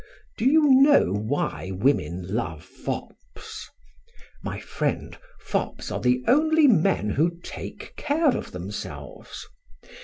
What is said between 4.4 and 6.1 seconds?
My friend, fops are